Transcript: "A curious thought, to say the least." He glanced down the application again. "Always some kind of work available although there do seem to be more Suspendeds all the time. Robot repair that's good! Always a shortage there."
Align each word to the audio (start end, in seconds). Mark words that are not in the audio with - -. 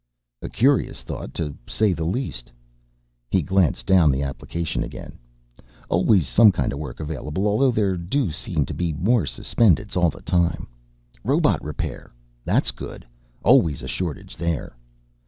"A 0.41 0.49
curious 0.49 1.03
thought, 1.03 1.31
to 1.35 1.55
say 1.67 1.93
the 1.93 2.05
least." 2.05 2.51
He 3.29 3.43
glanced 3.43 3.85
down 3.85 4.09
the 4.09 4.23
application 4.23 4.81
again. 4.81 5.19
"Always 5.89 6.27
some 6.27 6.51
kind 6.51 6.73
of 6.73 6.79
work 6.79 6.99
available 6.99 7.47
although 7.47 7.69
there 7.69 7.95
do 7.97 8.31
seem 8.31 8.65
to 8.65 8.73
be 8.73 8.93
more 8.93 9.25
Suspendeds 9.27 9.95
all 9.95 10.09
the 10.09 10.23
time. 10.23 10.65
Robot 11.23 11.63
repair 11.63 12.11
that's 12.45 12.71
good! 12.71 13.05
Always 13.43 13.83
a 13.83 13.87
shortage 13.87 14.35
there." 14.37 14.75